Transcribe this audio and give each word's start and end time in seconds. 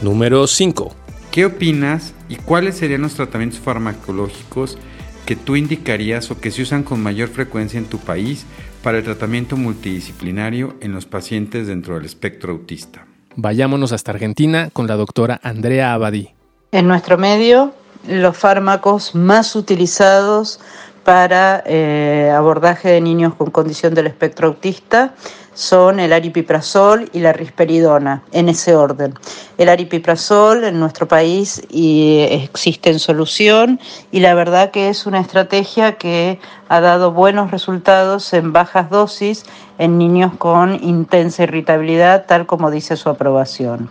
Número 0.00 0.46
5. 0.46 0.94
¿Qué 1.32 1.44
opinas 1.44 2.14
y 2.28 2.36
cuáles 2.36 2.76
serían 2.76 3.02
los 3.02 3.14
tratamientos 3.14 3.58
farmacológicos 3.58 4.78
que 5.26 5.34
tú 5.34 5.56
indicarías 5.56 6.30
o 6.30 6.40
que 6.40 6.52
se 6.52 6.62
usan 6.62 6.84
con 6.84 7.02
mayor 7.02 7.28
frecuencia 7.28 7.78
en 7.78 7.86
tu 7.86 7.98
país 7.98 8.46
para 8.84 8.98
el 8.98 9.04
tratamiento 9.04 9.56
multidisciplinario 9.56 10.76
en 10.80 10.92
los 10.92 11.06
pacientes 11.06 11.66
dentro 11.66 11.96
del 11.96 12.04
espectro 12.04 12.52
autista? 12.52 13.06
Vayámonos 13.34 13.90
hasta 13.90 14.12
Argentina 14.12 14.70
con 14.72 14.86
la 14.86 14.94
doctora 14.94 15.40
Andrea 15.42 15.92
Abadí. 15.92 16.30
En 16.70 16.86
nuestro 16.86 17.18
medio, 17.18 17.74
los 18.06 18.36
fármacos 18.36 19.16
más 19.16 19.56
utilizados 19.56 20.60
para 21.02 21.64
eh, 21.66 22.30
abordaje 22.36 22.88
de 22.88 23.00
niños 23.00 23.34
con 23.34 23.50
condición 23.50 23.94
del 23.94 24.06
espectro 24.06 24.46
autista 24.46 25.14
son 25.58 25.98
el 25.98 26.12
aripiprazol 26.12 27.10
y 27.12 27.18
la 27.18 27.32
risperidona, 27.32 28.22
en 28.30 28.48
ese 28.48 28.76
orden. 28.76 29.14
El 29.56 29.68
aripiprazol 29.68 30.62
en 30.62 30.78
nuestro 30.78 31.08
país 31.08 31.60
existe 31.68 32.90
en 32.90 33.00
solución 33.00 33.80
y 34.12 34.20
la 34.20 34.34
verdad 34.34 34.70
que 34.70 34.88
es 34.88 35.04
una 35.04 35.18
estrategia 35.18 35.96
que 35.96 36.38
ha 36.68 36.80
dado 36.80 37.10
buenos 37.10 37.50
resultados 37.50 38.32
en 38.34 38.52
bajas 38.52 38.88
dosis 38.88 39.46
en 39.78 39.98
niños 39.98 40.32
con 40.38 40.74
intensa 40.80 41.42
irritabilidad, 41.42 42.26
tal 42.26 42.46
como 42.46 42.70
dice 42.70 42.96
su 42.96 43.08
aprobación. 43.08 43.90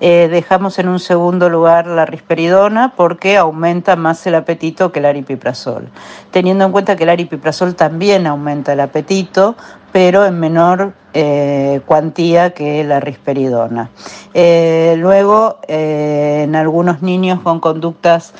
Eh, 0.00 0.28
dejamos 0.30 0.78
en 0.78 0.88
un 0.88 1.00
segundo 1.00 1.48
lugar 1.48 1.88
la 1.88 2.06
risperidona 2.06 2.92
porque 2.94 3.36
aumenta 3.36 3.96
más 3.96 4.24
el 4.28 4.36
apetito 4.36 4.92
que 4.92 5.00
el 5.00 5.06
aripiprazol, 5.06 5.88
teniendo 6.30 6.64
en 6.64 6.70
cuenta 6.70 6.94
que 6.94 7.02
el 7.02 7.10
aripiprazol 7.10 7.74
también 7.74 8.28
aumenta 8.28 8.74
el 8.74 8.80
apetito, 8.80 9.56
pero 9.98 10.24
en 10.24 10.38
menor 10.38 10.92
eh, 11.12 11.80
cuantía 11.84 12.50
que 12.50 12.84
la 12.84 13.00
risperidona. 13.00 13.90
Eh, 14.32 14.94
luego, 14.96 15.58
en 15.66 16.54
algunos 16.54 17.02
niños 17.02 17.40
con 17.40 17.58
conductas 17.58 18.32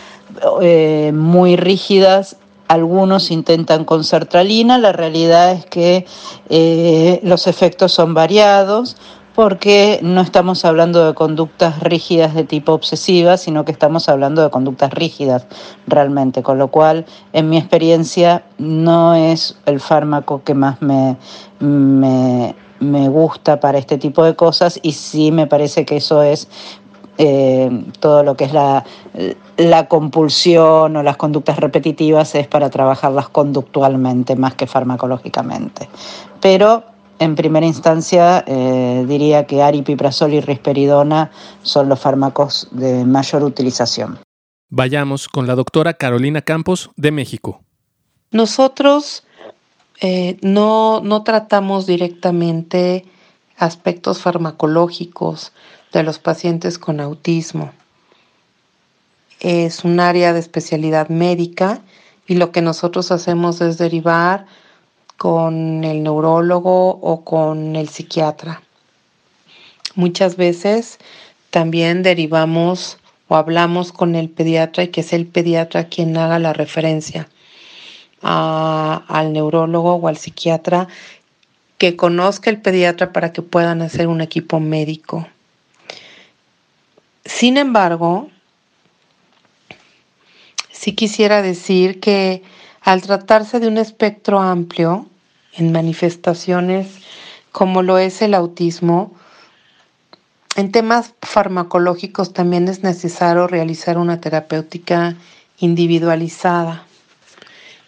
muy 1.12 1.56
rígidas 1.56 2.36
algunos 2.68 3.32
intentan 3.32 3.84
con 3.84 4.04
sertralina, 4.04 4.78
la 4.78 4.92
realidad 4.92 5.50
es 5.50 5.66
que 5.66 6.06
los 7.24 7.48
efectos 7.48 7.90
son 7.90 8.14
variados 8.14 8.96
porque 9.38 10.00
no 10.02 10.20
estamos 10.20 10.64
hablando 10.64 11.06
de 11.06 11.14
conductas 11.14 11.78
rígidas 11.78 12.34
de 12.34 12.42
tipo 12.42 12.72
obsesiva, 12.72 13.36
sino 13.36 13.64
que 13.64 13.70
estamos 13.70 14.08
hablando 14.08 14.42
de 14.42 14.50
conductas 14.50 14.92
rígidas 14.92 15.46
realmente, 15.86 16.42
con 16.42 16.58
lo 16.58 16.72
cual, 16.72 17.06
en 17.32 17.48
mi 17.48 17.56
experiencia, 17.56 18.42
no 18.58 19.14
es 19.14 19.56
el 19.66 19.78
fármaco 19.78 20.42
que 20.42 20.54
más 20.54 20.82
me, 20.82 21.16
me, 21.60 23.08
gusta 23.08 23.60
para 23.60 23.78
este 23.78 23.96
tipo 23.96 24.24
de 24.24 24.34
cosas 24.34 24.80
y 24.82 24.90
sí 24.90 25.30
me 25.30 25.46
parece 25.46 25.84
que 25.84 25.98
eso 25.98 26.20
es 26.20 26.48
eh, 27.18 27.84
todo 28.00 28.24
lo 28.24 28.36
que 28.36 28.42
es 28.42 28.52
la, 28.52 28.84
la, 29.56 29.86
compulsión 29.86 30.96
o 30.96 31.02
las 31.04 31.16
conductas 31.16 31.60
repetitivas 31.60 32.34
es 32.34 32.48
para 32.48 32.70
trabajarlas 32.70 33.28
conductualmente 33.28 34.34
más 34.34 34.54
que 34.54 34.66
farmacológicamente. 34.66 35.88
Pero 36.40 36.97
en 37.18 37.34
primera 37.34 37.66
instancia, 37.66 38.44
eh, 38.46 39.04
diría 39.08 39.46
que 39.46 39.62
aripiprazol 39.62 40.34
y 40.34 40.40
risperidona 40.40 41.30
son 41.62 41.88
los 41.88 42.00
fármacos 42.00 42.68
de 42.70 43.04
mayor 43.04 43.42
utilización. 43.42 44.18
Vayamos 44.70 45.28
con 45.28 45.46
la 45.46 45.54
doctora 45.54 45.94
Carolina 45.94 46.42
Campos 46.42 46.90
de 46.96 47.10
México. 47.10 47.62
Nosotros 48.30 49.24
eh, 50.00 50.36
no, 50.42 51.00
no 51.02 51.22
tratamos 51.24 51.86
directamente 51.86 53.04
aspectos 53.56 54.20
farmacológicos 54.20 55.52
de 55.92 56.02
los 56.02 56.18
pacientes 56.18 56.78
con 56.78 57.00
autismo. 57.00 57.72
Es 59.40 59.84
un 59.84 60.00
área 60.00 60.32
de 60.32 60.40
especialidad 60.40 61.08
médica 61.08 61.80
y 62.26 62.34
lo 62.34 62.52
que 62.52 62.60
nosotros 62.60 63.10
hacemos 63.10 63.60
es 63.60 63.78
derivar 63.78 64.46
con 65.18 65.82
el 65.84 66.04
neurólogo 66.04 66.90
o 66.90 67.24
con 67.24 67.76
el 67.76 67.88
psiquiatra. 67.88 68.62
Muchas 69.96 70.36
veces 70.36 70.98
también 71.50 72.02
derivamos 72.04 72.98
o 73.26 73.36
hablamos 73.36 73.92
con 73.92 74.14
el 74.14 74.30
pediatra 74.30 74.84
y 74.84 74.88
que 74.88 75.00
es 75.00 75.12
el 75.12 75.26
pediatra 75.26 75.88
quien 75.88 76.16
haga 76.16 76.38
la 76.38 76.52
referencia 76.52 77.28
al 78.22 79.32
neurólogo 79.32 79.94
o 79.94 80.08
al 80.08 80.16
psiquiatra 80.16 80.88
que 81.78 81.96
conozca 81.96 82.48
el 82.50 82.60
pediatra 82.60 83.12
para 83.12 83.32
que 83.32 83.42
puedan 83.42 83.82
hacer 83.82 84.06
un 84.06 84.20
equipo 84.20 84.60
médico. 84.60 85.26
Sin 87.24 87.56
embargo, 87.56 88.30
sí 90.70 90.94
quisiera 90.94 91.42
decir 91.42 91.98
que 91.98 92.42
al 92.88 93.02
tratarse 93.02 93.60
de 93.60 93.68
un 93.68 93.76
espectro 93.76 94.40
amplio 94.40 95.04
en 95.52 95.72
manifestaciones 95.72 96.88
como 97.52 97.82
lo 97.82 97.98
es 97.98 98.22
el 98.22 98.32
autismo, 98.32 99.12
en 100.56 100.72
temas 100.72 101.12
farmacológicos 101.20 102.32
también 102.32 102.66
es 102.66 102.82
necesario 102.82 103.46
realizar 103.46 103.98
una 103.98 104.22
terapéutica 104.22 105.16
individualizada 105.58 106.86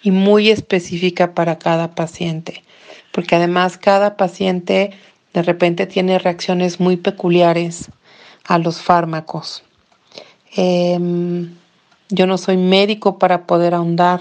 y 0.02 0.10
muy 0.10 0.50
específica 0.50 1.32
para 1.32 1.58
cada 1.58 1.94
paciente, 1.94 2.62
porque 3.10 3.36
además 3.36 3.78
cada 3.78 4.18
paciente 4.18 4.90
de 5.32 5.42
repente 5.42 5.86
tiene 5.86 6.18
reacciones 6.18 6.78
muy 6.78 6.98
peculiares 6.98 7.88
a 8.44 8.58
los 8.58 8.82
fármacos. 8.82 9.62
Em, 10.54 11.54
yo 12.10 12.26
no 12.26 12.36
soy 12.36 12.58
médico 12.58 13.18
para 13.18 13.46
poder 13.46 13.72
ahondar 13.72 14.20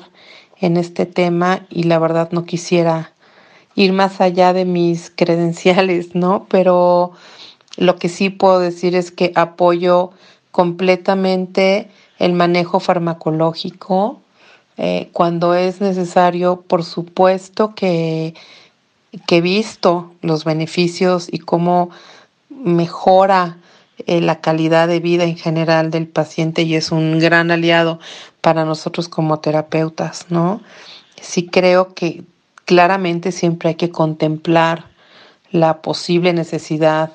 en 0.62 0.78
este 0.78 1.06
tema 1.06 1.66
y 1.70 1.84
la 1.84 2.00
verdad 2.00 2.30
no 2.32 2.46
quisiera 2.46 3.14
ir 3.76 3.94
más 3.94 4.22
allá 4.22 4.54
de 4.54 4.66
mis 4.66 5.10
credenciales, 5.16 6.16
¿no? 6.16 6.46
Pero 6.50 7.14
lo 7.78 7.96
que 7.96 8.10
sí 8.10 8.30
puedo 8.30 8.60
decir 8.60 8.96
es 8.96 9.12
que 9.12 9.32
apoyo 9.36 10.12
completamente 10.52 11.90
el 12.18 12.34
manejo 12.34 12.80
farmacológico 12.80 14.20
eh, 14.78 15.10
cuando 15.12 15.56
es 15.56 15.82
necesario, 15.82 16.62
por 16.62 16.84
supuesto 16.84 17.76
que, 17.76 18.34
que 19.28 19.38
he 19.38 19.42
visto 19.42 20.14
los 20.22 20.46
beneficios 20.46 21.28
y 21.32 21.40
cómo 21.40 21.90
mejora 22.50 23.58
eh, 24.08 24.22
la 24.22 24.42
calidad 24.42 24.88
de 24.88 25.00
vida 25.00 25.24
en 25.24 25.38
general 25.38 25.92
del 25.92 26.08
paciente 26.08 26.62
y 26.64 26.76
es 26.76 26.92
un 26.92 27.20
gran 27.20 27.52
aliado 27.52 28.00
para 28.42 28.66
nosotros 28.66 29.10
como 29.10 29.40
terapeutas, 29.40 30.28
¿no? 30.30 30.62
Sí 31.22 31.48
creo 31.48 31.94
que 31.94 32.24
claramente 32.66 33.32
siempre 33.32 33.70
hay 33.70 33.76
que 33.76 33.90
contemplar 33.90 34.86
la 35.52 35.82
posible 35.82 36.34
necesidad 36.34 37.12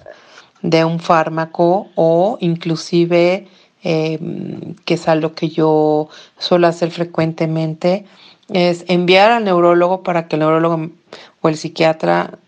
de 0.62 0.84
un 0.84 0.98
fármaco 0.98 1.88
o 1.94 2.38
inclusive, 2.40 3.48
em, 3.82 4.74
que 4.84 4.94
es 4.94 5.08
algo 5.08 5.34
que 5.34 5.48
yo 5.48 6.08
suelo 6.38 6.66
hacer 6.66 6.90
frecuentemente, 6.90 8.04
es 8.48 8.84
enviar 8.88 9.30
al 9.30 9.44
neurólogo 9.44 10.02
para 10.02 10.26
que 10.26 10.36
el 10.36 10.40
neurólogo 10.40 10.90
o 11.40 11.48
el 11.48 11.56
psiquiatra 11.56 12.38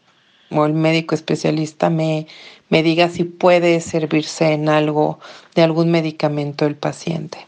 o 0.50 0.66
el 0.66 0.72
médico 0.72 1.14
especialista 1.14 1.90
me, 1.90 2.26
me 2.68 2.82
diga 2.82 3.08
si 3.08 3.24
puede 3.24 3.80
servirse 3.80 4.52
en 4.52 4.68
algo 4.68 5.18
de 5.54 5.62
algún 5.62 5.90
medicamento 5.90 6.66
el 6.66 6.76
paciente. 6.76 7.46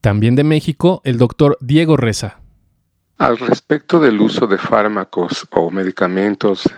También 0.00 0.36
de 0.36 0.44
México, 0.44 1.00
el 1.04 1.18
doctor 1.18 1.56
Diego 1.60 1.96
Reza. 1.96 2.38
Al 3.18 3.38
respecto 3.38 4.00
del 4.00 4.20
uso 4.20 4.46
de 4.46 4.58
fármacos 4.58 5.46
o 5.50 5.70
medicamentos 5.70 6.68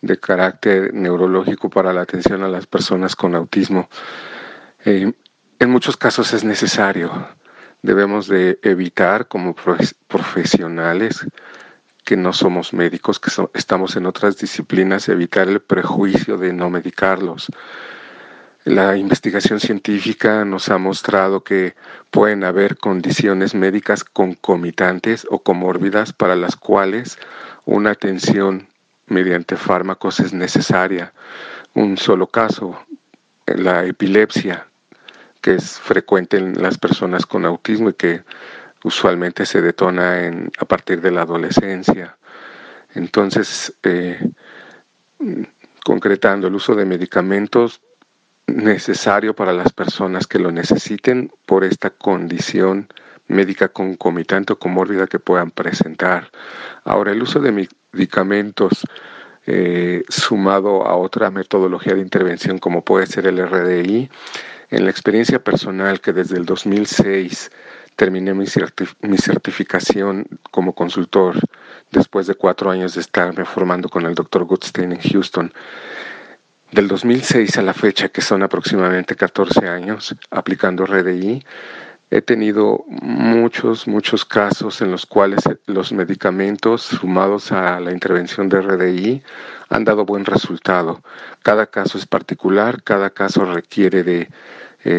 de 0.00 0.18
carácter 0.18 0.94
neurológico 0.94 1.70
para 1.70 1.92
la 1.92 2.02
atención 2.02 2.42
a 2.42 2.48
las 2.48 2.66
personas 2.66 3.16
con 3.16 3.34
autismo, 3.34 3.88
eh, 4.84 5.12
en 5.58 5.70
muchos 5.70 5.96
casos 5.96 6.32
es 6.34 6.44
necesario. 6.44 7.10
Debemos 7.82 8.28
de 8.28 8.58
evitar 8.62 9.28
como 9.28 9.54
profesionales 10.06 11.26
que 12.08 12.16
no 12.16 12.32
somos 12.32 12.72
médicos, 12.72 13.20
que 13.20 13.30
estamos 13.52 13.94
en 13.94 14.06
otras 14.06 14.38
disciplinas, 14.38 15.10
evitar 15.10 15.46
el 15.46 15.60
prejuicio 15.60 16.38
de 16.38 16.54
no 16.54 16.70
medicarlos. 16.70 17.48
La 18.64 18.96
investigación 18.96 19.60
científica 19.60 20.46
nos 20.46 20.70
ha 20.70 20.78
mostrado 20.78 21.44
que 21.44 21.74
pueden 22.10 22.44
haber 22.44 22.78
condiciones 22.78 23.54
médicas 23.54 24.04
concomitantes 24.04 25.26
o 25.28 25.40
comórbidas 25.40 26.14
para 26.14 26.34
las 26.34 26.56
cuales 26.56 27.18
una 27.66 27.90
atención 27.90 28.68
mediante 29.06 29.56
fármacos 29.56 30.18
es 30.20 30.32
necesaria. 30.32 31.12
Un 31.74 31.98
solo 31.98 32.28
caso, 32.28 32.86
la 33.44 33.84
epilepsia, 33.84 34.66
que 35.42 35.56
es 35.56 35.78
frecuente 35.78 36.38
en 36.38 36.62
las 36.62 36.78
personas 36.78 37.26
con 37.26 37.44
autismo 37.44 37.90
y 37.90 37.92
que 37.92 38.22
usualmente 38.84 39.46
se 39.46 39.60
detona 39.60 40.24
en, 40.24 40.50
a 40.58 40.64
partir 40.64 41.00
de 41.00 41.10
la 41.10 41.22
adolescencia. 41.22 42.16
Entonces, 42.94 43.74
eh, 43.82 44.18
concretando 45.84 46.46
el 46.46 46.54
uso 46.54 46.74
de 46.74 46.84
medicamentos, 46.84 47.80
necesario 48.46 49.34
para 49.34 49.52
las 49.52 49.72
personas 49.72 50.26
que 50.26 50.38
lo 50.38 50.50
necesiten 50.50 51.30
por 51.44 51.64
esta 51.64 51.90
condición 51.90 52.88
médica 53.26 53.68
concomitante 53.68 54.54
o 54.54 54.58
comórbida 54.58 55.06
que 55.06 55.18
puedan 55.18 55.50
presentar. 55.50 56.30
Ahora, 56.84 57.12
el 57.12 57.22
uso 57.22 57.40
de 57.40 57.68
medicamentos 57.92 58.84
eh, 59.46 60.02
sumado 60.08 60.86
a 60.86 60.96
otra 60.96 61.30
metodología 61.30 61.94
de 61.94 62.00
intervención 62.00 62.58
como 62.58 62.82
puede 62.82 63.06
ser 63.06 63.26
el 63.26 63.38
RDI, 63.38 64.10
en 64.70 64.84
la 64.84 64.90
experiencia 64.90 65.42
personal 65.42 66.00
que 66.00 66.12
desde 66.12 66.36
el 66.36 66.44
2006 66.44 67.50
terminé 67.98 68.32
mi, 68.32 68.46
certificación 68.46 70.24
como 70.52 70.72
consultor 70.72 71.34
después 71.90 72.28
de 72.28 72.36
cuatro 72.36 72.70
años 72.70 72.94
de 72.94 73.00
estarme 73.00 73.44
formando 73.44 73.88
con 73.88 74.06
el 74.06 74.14
doctor 74.14 74.44
Goodstein 74.44 74.92
en 74.92 75.00
Houston. 75.00 75.52
Del 76.70 76.86
2006 76.86 77.58
a 77.58 77.62
la 77.62 77.74
fecha, 77.74 78.08
que 78.10 78.20
son 78.20 78.44
aproximadamente 78.44 79.16
14 79.16 79.66
años 79.66 80.14
aplicando 80.30 80.86
RDI, 80.86 81.44
He 82.10 82.22
tenido 82.22 82.86
muchos, 82.88 83.86
muchos 83.86 84.24
casos 84.24 84.80
en 84.80 84.90
los 84.90 85.04
cuales 85.04 85.40
los 85.66 85.92
medicamentos 85.92 86.80
sumados 86.80 87.52
a 87.52 87.80
la 87.80 87.92
intervención 87.92 88.48
de 88.48 88.62
RDI 88.62 89.22
han 89.68 89.84
dado 89.84 90.06
buen 90.06 90.24
resultado. 90.24 91.02
Cada 91.42 91.66
caso 91.66 91.98
es 91.98 92.06
particular, 92.06 92.82
cada 92.82 93.10
caso 93.10 93.44
requiere 93.44 94.04
de 94.04 94.20
eh, 94.22 94.28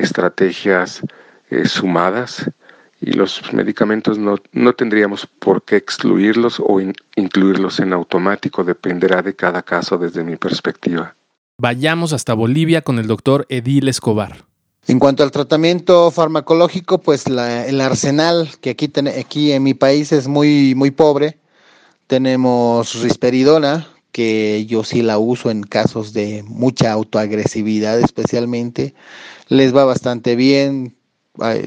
estrategias 0.03 1.01
eh, 1.49 1.65
sumadas 1.65 2.45
y 3.01 3.13
los 3.13 3.41
medicamentos 3.53 4.17
no, 4.17 4.35
no, 4.51 4.73
tendríamos 4.73 5.25
por 5.25 5.63
qué 5.63 5.77
excluirlos 5.77 6.59
o 6.59 6.79
incluirlos 7.15 7.79
en 7.79 7.93
automático, 7.93 8.63
dependerá 8.63 9.21
de 9.21 9.35
cada 9.35 9.61
caso 9.63 9.97
desde 9.97 10.23
mi 10.23 10.35
perspectiva. 10.35 11.15
Vayamos 11.57 12.13
hasta 12.13 12.33
Bolivia 12.33 12.81
con 12.81 12.99
el 12.99 13.07
doctor 13.07 13.45
Edil 13.49 13.87
Escobar. 13.87 14.45
En 14.87 14.97
cuanto 14.97 15.23
al 15.23 15.31
tratamiento 15.31 16.09
farmacológico, 16.09 16.99
pues 16.99 17.27
el 17.27 17.81
arsenal 17.81 18.49
que 18.61 18.71
aquí, 18.71 18.91
aquí 19.19 19.51
en 19.51 19.63
mi 19.63 19.73
país 19.73 20.11
es 20.11 20.27
muy, 20.27 20.73
muy 20.73 20.91
pobre. 20.91 21.37
Tenemos 22.07 23.01
risperidona, 23.01 23.87
que 24.11 24.65
yo 24.65 24.83
sí 24.83 25.01
la 25.01 25.19
uso 25.19 25.51
en 25.51 25.63
casos 25.63 26.13
de 26.13 26.43
mucha 26.47 26.91
autoagresividad 26.91 27.99
especialmente. 27.99 28.93
Les 29.47 29.75
va 29.75 29.85
bastante 29.85 30.35
bien. 30.35 30.95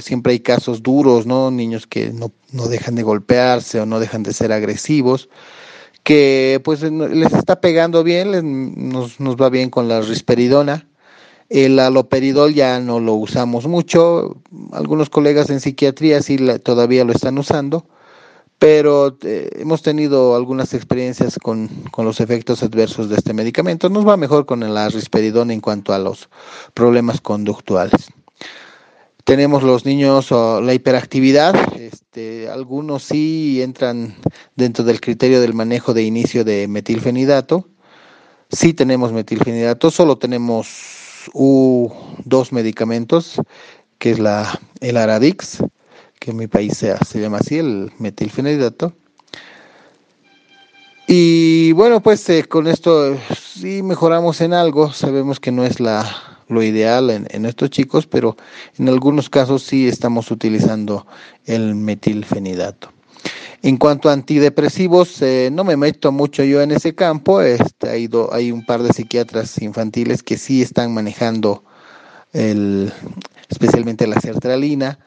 Siempre 0.00 0.32
hay 0.32 0.40
casos 0.40 0.82
duros, 0.82 1.26
¿no? 1.26 1.50
Niños 1.50 1.86
que 1.86 2.12
no, 2.12 2.32
no 2.52 2.66
dejan 2.66 2.94
de 2.94 3.02
golpearse 3.02 3.80
o 3.80 3.86
no 3.86 4.00
dejan 4.00 4.22
de 4.22 4.32
ser 4.32 4.52
agresivos 4.52 5.28
que 6.02 6.60
pues 6.64 6.82
les 6.82 7.32
está 7.32 7.60
pegando 7.60 8.02
bien, 8.02 8.90
nos, 8.90 9.20
nos 9.20 9.36
va 9.36 9.50
bien 9.50 9.70
con 9.70 9.86
la 9.86 10.00
risperidona 10.00 10.84
el 11.52 11.78
aloperidol 11.78 12.54
ya 12.54 12.80
no 12.80 12.98
lo 12.98 13.12
usamos 13.12 13.66
mucho, 13.66 14.36
algunos 14.72 15.10
colegas 15.10 15.50
en 15.50 15.60
psiquiatría 15.60 16.22
sí 16.22 16.38
todavía 16.62 17.04
lo 17.04 17.12
están 17.12 17.36
usando, 17.36 17.84
pero 18.58 19.18
eh, 19.22 19.50
hemos 19.58 19.82
tenido 19.82 20.34
algunas 20.34 20.72
experiencias 20.72 21.38
con, 21.38 21.68
con, 21.90 22.06
los 22.06 22.20
efectos 22.20 22.62
adversos 22.62 23.10
de 23.10 23.16
este 23.16 23.34
medicamento. 23.34 23.90
Nos 23.90 24.08
va 24.08 24.16
mejor 24.16 24.46
con 24.46 24.62
el 24.62 24.92
risperidol 24.92 25.50
en 25.50 25.60
cuanto 25.60 25.92
a 25.92 25.98
los 25.98 26.30
problemas 26.72 27.20
conductuales. 27.20 28.08
Tenemos 29.24 29.62
los 29.62 29.84
niños 29.84 30.30
la 30.30 30.74
hiperactividad, 30.74 31.54
este, 31.80 32.48
algunos 32.48 33.04
sí 33.04 33.62
entran 33.62 34.16
dentro 34.56 34.84
del 34.84 35.00
criterio 35.00 35.40
del 35.40 35.54
manejo 35.54 35.94
de 35.94 36.02
inicio 36.02 36.44
de 36.44 36.66
metilfenidato. 36.66 37.68
Sí 38.50 38.74
tenemos 38.74 39.12
metilfenidato, 39.12 39.90
solo 39.90 40.18
tenemos 40.18 41.30
u 41.32 41.88
dos 42.24 42.52
medicamentos, 42.52 43.40
que 43.98 44.10
es 44.10 44.18
la, 44.18 44.58
el 44.80 44.96
Aradix, 44.96 45.62
que 46.18 46.32
en 46.32 46.36
mi 46.36 46.48
país 46.48 46.76
se, 46.76 46.96
se 47.04 47.20
llama 47.20 47.38
así, 47.38 47.58
el 47.58 47.92
metilfenidato. 47.98 48.92
Y 51.06 51.72
bueno, 51.72 52.02
pues 52.02 52.28
eh, 52.28 52.44
con 52.44 52.66
esto 52.66 53.16
sí 53.36 53.82
mejoramos 53.82 54.40
en 54.40 54.52
algo, 54.52 54.92
sabemos 54.92 55.38
que 55.40 55.52
no 55.52 55.64
es 55.64 55.78
la, 55.78 56.31
lo 56.52 56.62
ideal 56.62 57.10
en, 57.10 57.46
estos 57.46 57.70
chicos, 57.70 58.06
pero 58.06 58.36
en 58.78 58.88
algunos 58.88 59.28
casos 59.28 59.62
sí 59.62 59.88
estamos 59.88 60.30
utilizando 60.30 61.06
el 61.46 61.74
metilfenidato. 61.74 62.92
En 63.62 63.76
cuanto 63.76 64.08
a 64.08 64.12
antidepresivos, 64.12 65.22
eh, 65.22 65.48
no 65.52 65.64
me 65.64 65.76
meto 65.76 66.10
mucho 66.10 66.42
yo 66.42 66.62
en 66.62 66.72
ese 66.72 66.94
campo. 66.94 67.40
Este, 67.40 67.88
hay, 67.88 68.08
hay 68.32 68.50
un 68.50 68.66
par 68.66 68.82
de 68.82 68.92
psiquiatras 68.92 69.60
infantiles 69.62 70.22
que 70.22 70.36
sí 70.36 70.62
están 70.62 70.92
manejando 70.92 71.62
especialmente 73.48 74.06
la 74.06 74.20
sertralina. 74.20 74.98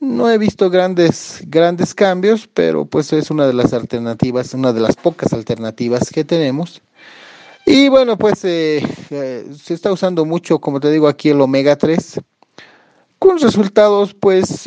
No 0.00 0.28
he 0.28 0.36
visto 0.36 0.68
grandes, 0.68 1.42
grandes 1.46 1.94
cambios, 1.94 2.48
pero 2.52 2.86
pues 2.86 3.12
es 3.12 3.30
una 3.30 3.46
de 3.46 3.52
las 3.52 3.72
alternativas, 3.72 4.52
una 4.52 4.72
de 4.72 4.80
las 4.80 4.96
pocas 4.96 5.32
alternativas 5.32 6.10
que 6.10 6.24
tenemos. 6.24 6.82
Y 7.64 7.88
bueno, 7.88 8.18
pues 8.18 8.44
eh, 8.44 8.82
eh, 9.10 9.46
se 9.54 9.74
está 9.74 9.92
usando 9.92 10.24
mucho, 10.24 10.58
como 10.58 10.80
te 10.80 10.90
digo, 10.90 11.08
aquí 11.08 11.30
el 11.30 11.40
omega 11.40 11.76
3, 11.76 12.20
con 13.18 13.38
resultados 13.38 14.14
pues 14.14 14.66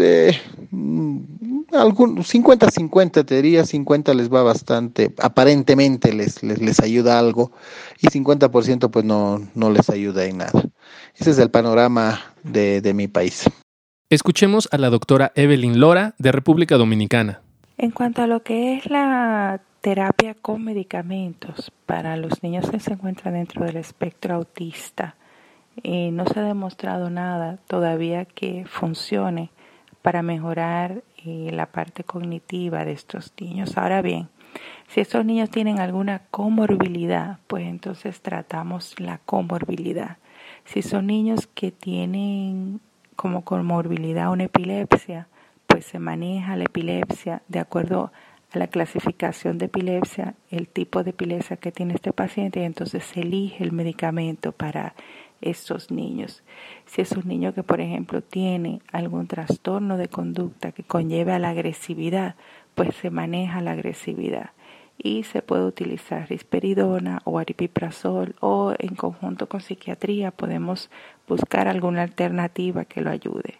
algún 1.73 2.17
50-50 2.17 3.25
te 3.25 3.35
diría, 3.35 3.65
50 3.65 4.13
les 4.13 4.31
va 4.33 4.43
bastante, 4.43 5.13
aparentemente 5.21 6.13
les, 6.13 6.41
les, 6.43 6.79
ayuda 6.79 7.19
algo 7.19 7.51
y 8.01 8.07
50% 8.07 8.89
pues 8.89 9.05
no, 9.05 9.41
no 9.53 9.69
les 9.69 9.89
ayuda 9.89 10.25
en 10.25 10.37
nada. 10.37 10.63
Ese 11.15 11.31
es 11.31 11.39
el 11.39 11.49
panorama 11.49 12.21
de, 12.43 12.81
de 12.81 12.93
mi 12.93 13.07
país. 13.07 13.45
Escuchemos 14.09 14.69
a 14.71 14.77
la 14.77 14.89
doctora 14.89 15.31
Evelyn 15.35 15.79
Lora 15.79 16.15
de 16.19 16.31
República 16.31 16.77
Dominicana. 16.77 17.41
En 17.77 17.91
cuanto 17.91 18.21
a 18.21 18.27
lo 18.27 18.43
que 18.43 18.77
es 18.77 18.85
la 18.89 19.61
terapia 19.85 20.33
con 20.33 20.63
medicamentos 20.63 21.71
para 21.85 22.17
los 22.17 22.41
niños 22.41 22.71
que 22.71 22.79
se 22.79 22.93
encuentran 22.93 23.35
dentro 23.35 23.65
del 23.65 23.77
espectro 23.77 24.33
autista, 24.33 25.15
eh, 25.83 26.09
no 26.11 26.25
se 26.25 26.39
ha 26.39 26.43
demostrado 26.43 27.11
nada 27.11 27.59
todavía 27.67 28.25
que 28.25 28.65
funcione 28.65 29.51
para 30.01 30.23
mejorar 30.23 31.03
eh, 31.23 31.51
la 31.53 31.67
parte 31.67 32.03
cognitiva 32.03 32.83
de 32.83 32.93
estos 32.93 33.31
niños. 33.39 33.77
Ahora 33.77 34.01
bien, 34.01 34.29
si 34.87 35.01
estos 35.01 35.23
niños 35.23 35.51
tienen 35.51 35.77
alguna 35.77 36.23
comorbilidad, 36.31 37.37
pues 37.45 37.67
entonces 37.67 38.23
tratamos 38.23 38.99
la 38.99 39.19
comorbilidad. 39.19 40.17
Si 40.63 40.81
son 40.81 41.05
niños 41.05 41.45
que 41.45 41.71
tienen 41.71 42.81
como 43.15 43.45
comorbilidad 43.45 44.31
una 44.31 44.45
epilepsia, 44.45 45.27
pues 45.67 45.85
se 45.85 45.99
maneja 45.99 46.55
la 46.55 46.63
epilepsia 46.63 47.43
de 47.47 47.59
acuerdo 47.59 48.05
a 48.05 48.11
la 48.55 48.67
clasificación 48.67 49.57
de 49.57 49.65
epilepsia, 49.65 50.35
el 50.49 50.67
tipo 50.67 51.03
de 51.03 51.11
epilepsia 51.11 51.57
que 51.57 51.71
tiene 51.71 51.93
este 51.95 52.13
paciente, 52.13 52.61
y 52.61 52.63
entonces 52.63 53.03
se 53.03 53.21
elige 53.21 53.63
el 53.63 53.71
medicamento 53.71 54.51
para 54.51 54.95
estos 55.41 55.91
niños. 55.91 56.43
Si 56.85 57.01
es 57.01 57.11
un 57.11 57.27
niño 57.27 57.53
que, 57.53 57.63
por 57.63 57.81
ejemplo, 57.81 58.21
tiene 58.21 58.81
algún 58.91 59.27
trastorno 59.27 59.97
de 59.97 60.07
conducta 60.07 60.71
que 60.71 60.83
conlleve 60.83 61.33
a 61.33 61.39
la 61.39 61.49
agresividad, 61.49 62.35
pues 62.73 62.95
se 62.95 63.09
maneja 63.09 63.61
la 63.61 63.71
agresividad 63.71 64.51
y 64.97 65.23
se 65.23 65.41
puede 65.41 65.65
utilizar 65.65 66.29
risperidona 66.29 67.21
o 67.25 67.37
aripiprazol 67.39 68.35
o 68.39 68.73
en 68.79 68.95
conjunto 68.95 69.47
con 69.47 69.61
psiquiatría 69.61 70.31
podemos 70.31 70.89
buscar 71.27 71.67
alguna 71.67 72.03
alternativa 72.03 72.85
que 72.85 73.01
lo 73.01 73.09
ayude. 73.09 73.55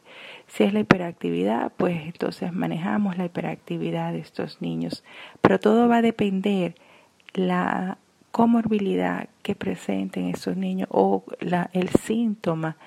Si 0.47 0.63
es 0.63 0.73
la 0.73 0.79
hiperactividad, 0.79 1.71
pues 1.75 2.01
entonces 2.05 2.53
manejamos 2.53 3.17
la 3.17 3.25
hiperactividad 3.25 4.13
de 4.13 4.19
estos 4.19 4.61
niños, 4.61 5.03
pero 5.41 5.59
todo 5.59 5.87
va 5.87 5.97
a 5.97 6.01
depender 6.01 6.75
la 7.33 7.97
comorbilidad 8.31 9.29
que 9.43 9.55
presenten 9.55 10.27
esos 10.27 10.57
niños 10.57 10.87
o 10.91 11.23
la, 11.39 11.69
el 11.73 11.89
síntoma 11.89 12.77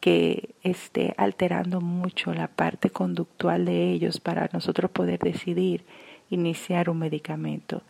que 0.00 0.54
esté 0.62 1.14
alterando 1.16 1.80
mucho 1.80 2.34
la 2.34 2.48
parte 2.48 2.90
conductual 2.90 3.64
de 3.64 3.90
ellos 3.90 4.20
para 4.20 4.50
nosotros 4.52 4.90
poder 4.90 5.18
decidir 5.18 5.84
iniciar 6.34 6.90
un 6.90 6.98
medicamento. 6.98 7.82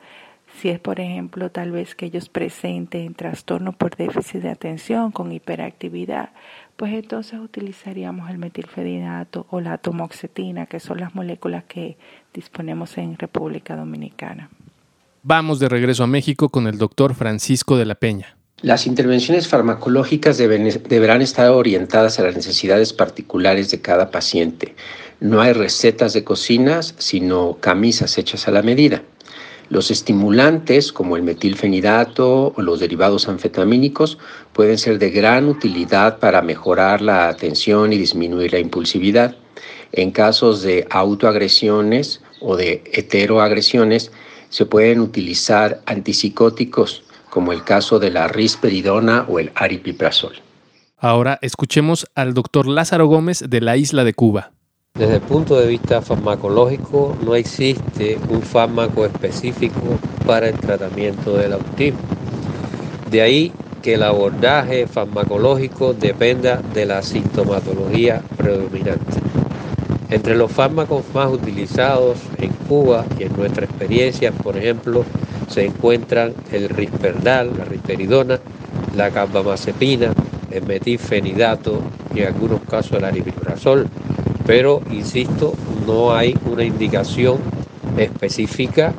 Si 0.60 0.68
es, 0.68 0.78
por 0.78 1.00
ejemplo, 1.00 1.50
tal 1.50 1.72
vez 1.72 1.94
que 1.94 2.06
ellos 2.06 2.28
presenten 2.28 3.14
trastorno 3.14 3.72
por 3.72 3.96
déficit 3.96 4.42
de 4.42 4.50
atención 4.50 5.10
con 5.10 5.32
hiperactividad, 5.32 6.30
pues 6.76 6.92
entonces 6.92 7.40
utilizaríamos 7.40 8.30
el 8.30 8.38
metilfenidato 8.38 9.46
o 9.50 9.60
la 9.60 9.78
tomoxetina, 9.78 10.66
que 10.66 10.80
son 10.80 11.00
las 11.00 11.14
moléculas 11.14 11.64
que 11.64 11.96
disponemos 12.32 12.96
en 12.98 13.18
República 13.18 13.76
Dominicana. 13.76 14.50
Vamos 15.22 15.58
de 15.58 15.68
regreso 15.68 16.04
a 16.04 16.06
México 16.06 16.50
con 16.50 16.66
el 16.66 16.78
doctor 16.78 17.14
Francisco 17.14 17.76
de 17.76 17.86
la 17.86 17.94
Peña. 17.94 18.36
Las 18.60 18.86
intervenciones 18.86 19.48
farmacológicas 19.48 20.38
deberán 20.38 21.22
estar 21.22 21.50
orientadas 21.50 22.18
a 22.18 22.22
las 22.22 22.36
necesidades 22.36 22.92
particulares 22.92 23.70
de 23.70 23.80
cada 23.80 24.10
paciente. 24.10 24.74
No 25.20 25.40
hay 25.40 25.52
recetas 25.52 26.12
de 26.12 26.24
cocinas, 26.24 26.94
sino 26.98 27.58
camisas 27.60 28.18
hechas 28.18 28.48
a 28.48 28.50
la 28.50 28.62
medida. 28.62 29.02
Los 29.70 29.90
estimulantes 29.90 30.92
como 30.92 31.16
el 31.16 31.22
metilfenidato 31.22 32.52
o 32.54 32.62
los 32.62 32.80
derivados 32.80 33.28
anfetamínicos 33.28 34.18
pueden 34.52 34.76
ser 34.76 34.98
de 34.98 35.10
gran 35.10 35.48
utilidad 35.48 36.18
para 36.18 36.42
mejorar 36.42 37.00
la 37.00 37.28
atención 37.28 37.92
y 37.92 37.98
disminuir 37.98 38.52
la 38.52 38.58
impulsividad. 38.58 39.36
En 39.92 40.10
casos 40.10 40.62
de 40.62 40.86
autoagresiones 40.90 42.20
o 42.40 42.56
de 42.56 42.82
heteroagresiones 42.92 44.12
se 44.50 44.66
pueden 44.66 45.00
utilizar 45.00 45.80
antipsicóticos 45.86 47.04
como 47.30 47.52
el 47.52 47.64
caso 47.64 47.98
de 47.98 48.10
la 48.10 48.28
risperidona 48.28 49.24
o 49.28 49.38
el 49.38 49.50
aripiprazol. 49.54 50.34
Ahora 50.98 51.38
escuchemos 51.42 52.06
al 52.14 52.34
doctor 52.34 52.66
Lázaro 52.66 53.06
Gómez 53.06 53.42
de 53.48 53.60
la 53.60 53.76
isla 53.76 54.04
de 54.04 54.14
Cuba. 54.14 54.53
Desde 54.96 55.16
el 55.16 55.22
punto 55.22 55.58
de 55.58 55.66
vista 55.66 56.00
farmacológico 56.02 57.16
no 57.24 57.34
existe 57.34 58.16
un 58.28 58.42
fármaco 58.42 59.04
específico 59.04 59.80
para 60.24 60.48
el 60.48 60.54
tratamiento 60.54 61.36
del 61.36 61.54
autismo. 61.54 61.98
De 63.10 63.20
ahí 63.20 63.52
que 63.82 63.94
el 63.94 64.04
abordaje 64.04 64.86
farmacológico 64.86 65.94
dependa 65.94 66.62
de 66.72 66.86
la 66.86 67.02
sintomatología 67.02 68.22
predominante. 68.36 69.18
Entre 70.10 70.36
los 70.36 70.52
fármacos 70.52 71.04
más 71.12 71.28
utilizados 71.32 72.18
en 72.38 72.52
Cuba 72.68 73.04
y 73.18 73.24
en 73.24 73.36
nuestra 73.36 73.64
experiencia, 73.64 74.30
por 74.30 74.56
ejemplo, 74.56 75.04
se 75.48 75.64
encuentran 75.64 76.34
el 76.52 76.68
risperdal, 76.68 77.50
la 77.58 77.64
risperidona, 77.64 78.38
la 78.94 79.10
carbamazepina, 79.10 80.14
el 80.52 80.64
metilfenidato 80.66 81.82
y 82.14 82.20
en 82.20 82.28
algunos 82.28 82.60
casos 82.60 82.92
el 82.92 83.04
aripiprazol, 83.04 83.88
pero 84.46 84.82
insisto, 84.90 85.54
no 85.86 86.14
hay 86.14 86.36
una 86.50 86.64
indicación 86.64 87.38
específica 87.96 88.92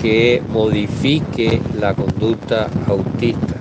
que 0.00 0.42
modifique 0.48 1.60
la 1.78 1.94
conducta 1.94 2.68
autista. 2.86 3.54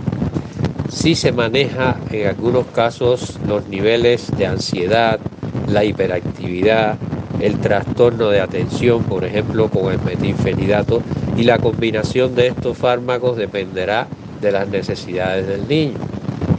Sí 0.89 1.15
se 1.15 1.31
maneja 1.31 1.97
en 2.11 2.27
algunos 2.27 2.65
casos 2.67 3.39
los 3.47 3.67
niveles 3.67 4.31
de 4.37 4.47
ansiedad, 4.47 5.19
la 5.67 5.83
hiperactividad, 5.83 6.97
el 7.39 7.59
trastorno 7.59 8.29
de 8.29 8.41
atención, 8.41 9.03
por 9.03 9.23
ejemplo, 9.23 9.69
con 9.69 9.91
el 9.93 9.99
metilfenidato, 10.01 11.01
y 11.37 11.43
la 11.43 11.59
combinación 11.59 12.35
de 12.35 12.47
estos 12.47 12.77
fármacos 12.77 13.37
dependerá 13.37 14.07
de 14.41 14.51
las 14.51 14.67
necesidades 14.67 15.47
del 15.47 15.67
niño. 15.67 15.97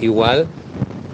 Igual 0.00 0.47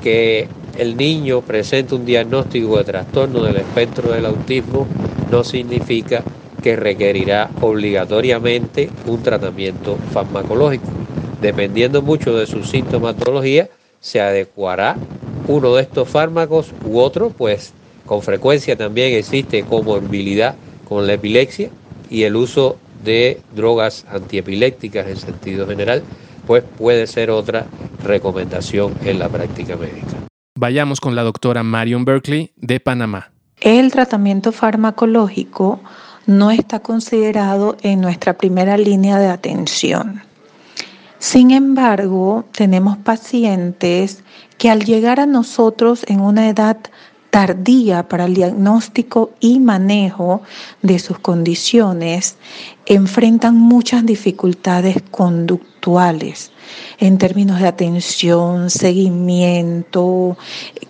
que 0.02 0.48
el 0.78 0.96
niño 0.96 1.40
presente 1.40 1.94
un 1.94 2.04
diagnóstico 2.04 2.78
de 2.78 2.84
trastorno 2.84 3.42
del 3.42 3.56
espectro 3.56 4.12
del 4.12 4.26
autismo 4.26 4.86
no 5.30 5.42
significa 5.44 6.22
que 6.62 6.76
requerirá 6.76 7.50
obligatoriamente 7.60 8.90
un 9.06 9.22
tratamiento 9.22 9.96
farmacológico. 10.12 10.86
Dependiendo 11.40 12.02
mucho 12.02 12.36
de 12.36 12.46
su 12.46 12.64
sintomatología, 12.64 13.68
se 14.00 14.20
adecuará 14.20 14.96
uno 15.48 15.74
de 15.74 15.82
estos 15.82 16.08
fármacos 16.08 16.72
u 16.84 16.98
otro, 16.98 17.30
pues 17.30 17.72
con 18.04 18.22
frecuencia 18.22 18.76
también 18.76 19.14
existe 19.14 19.62
comorbilidad 19.62 20.56
con 20.88 21.06
la 21.06 21.14
epilepsia 21.14 21.70
y 22.10 22.22
el 22.22 22.36
uso 22.36 22.78
de 23.04 23.40
drogas 23.54 24.04
antiepilépticas 24.08 25.06
en 25.08 25.16
sentido 25.16 25.66
general, 25.66 26.02
pues 26.46 26.64
puede 26.78 27.06
ser 27.06 27.30
otra 27.30 27.66
recomendación 28.02 28.94
en 29.04 29.18
la 29.18 29.28
práctica 29.28 29.76
médica. 29.76 30.26
Vayamos 30.58 31.02
con 31.02 31.14
la 31.14 31.22
doctora 31.22 31.62
Marion 31.62 32.06
Berkeley 32.06 32.50
de 32.56 32.80
Panamá. 32.80 33.30
El 33.60 33.92
tratamiento 33.92 34.52
farmacológico 34.52 35.80
no 36.24 36.50
está 36.50 36.78
considerado 36.80 37.76
en 37.82 38.00
nuestra 38.00 38.38
primera 38.38 38.78
línea 38.78 39.18
de 39.18 39.28
atención. 39.28 40.22
Sin 41.18 41.50
embargo, 41.50 42.46
tenemos 42.52 42.96
pacientes 42.96 44.24
que 44.56 44.70
al 44.70 44.86
llegar 44.86 45.20
a 45.20 45.26
nosotros 45.26 46.04
en 46.08 46.20
una 46.20 46.48
edad 46.48 46.78
tardía 47.28 48.08
para 48.08 48.24
el 48.24 48.32
diagnóstico 48.32 49.32
y 49.40 49.60
manejo 49.60 50.40
de 50.80 50.98
sus 51.00 51.18
condiciones, 51.18 52.38
enfrentan 52.86 53.56
muchas 53.56 54.06
dificultades 54.06 55.02
conductuales 55.10 56.50
en 56.98 57.18
términos 57.18 57.60
de 57.60 57.66
atención, 57.66 58.70
seguimiento, 58.70 60.36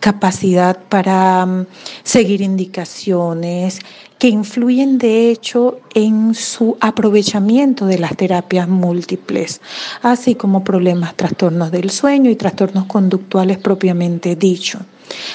capacidad 0.00 0.78
para 0.88 1.44
mm, 1.46 1.66
seguir 2.02 2.40
indicaciones, 2.42 3.80
que 4.18 4.28
influyen 4.28 4.98
de 4.98 5.30
hecho 5.30 5.80
en 5.94 6.34
su 6.34 6.76
aprovechamiento 6.80 7.86
de 7.86 7.98
las 7.98 8.16
terapias 8.16 8.68
múltiples, 8.68 9.60
así 10.02 10.34
como 10.34 10.64
problemas, 10.64 11.14
trastornos 11.14 11.70
del 11.70 11.90
sueño 11.90 12.30
y 12.30 12.36
trastornos 12.36 12.86
conductuales 12.86 13.58
propiamente 13.58 14.36
dicho. 14.36 14.80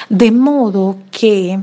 De 0.09 0.31
modo 0.31 0.97
que 1.11 1.59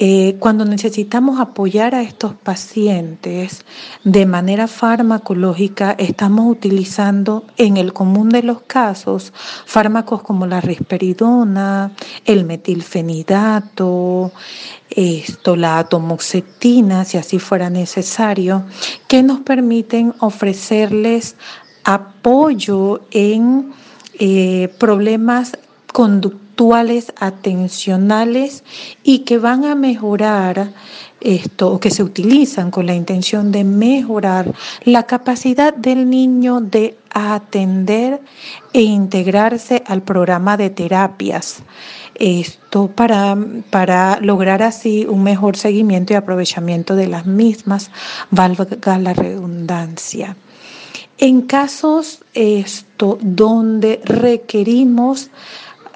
eh, 0.00 0.36
cuando 0.38 0.64
necesitamos 0.64 1.40
apoyar 1.40 1.92
a 1.92 2.02
estos 2.02 2.32
pacientes 2.32 3.64
de 4.04 4.26
manera 4.26 4.68
farmacológica, 4.68 5.96
estamos 5.98 6.46
utilizando 6.46 7.44
en 7.56 7.76
el 7.76 7.92
común 7.92 8.28
de 8.28 8.44
los 8.44 8.60
casos 8.60 9.32
fármacos 9.66 10.22
como 10.22 10.46
la 10.46 10.60
risperidona, 10.60 11.90
el 12.24 12.44
metilfenidato, 12.44 14.30
esto, 14.88 15.56
la 15.56 15.80
atomoxetina, 15.80 17.04
si 17.04 17.18
así 17.18 17.40
fuera 17.40 17.68
necesario, 17.68 18.66
que 19.08 19.24
nos 19.24 19.40
permiten 19.40 20.14
ofrecerles 20.20 21.34
apoyo 21.82 23.00
en 23.10 23.72
eh, 24.20 24.72
problemas 24.78 25.58
conductuales 25.92 26.47
atencionales 27.20 28.64
y 29.04 29.20
que 29.20 29.38
van 29.38 29.64
a 29.64 29.74
mejorar 29.74 30.72
esto 31.20 31.72
o 31.72 31.80
que 31.80 31.90
se 31.90 32.02
utilizan 32.02 32.70
con 32.70 32.86
la 32.86 32.94
intención 32.94 33.52
de 33.52 33.64
mejorar 33.64 34.52
la 34.84 35.04
capacidad 35.04 35.74
del 35.74 36.10
niño 36.10 36.60
de 36.60 36.96
atender 37.10 38.20
e 38.72 38.82
integrarse 38.82 39.82
al 39.86 40.02
programa 40.02 40.56
de 40.56 40.70
terapias. 40.70 41.62
Esto 42.16 42.88
para, 42.88 43.36
para 43.70 44.18
lograr 44.20 44.62
así 44.62 45.06
un 45.08 45.22
mejor 45.22 45.56
seguimiento 45.56 46.12
y 46.12 46.16
aprovechamiento 46.16 46.96
de 46.96 47.06
las 47.06 47.26
mismas, 47.26 47.90
valga 48.30 48.98
la 48.98 49.14
redundancia. 49.14 50.36
En 51.20 51.42
casos 51.42 52.20
esto 52.34 53.18
donde 53.20 54.00
requerimos 54.04 55.30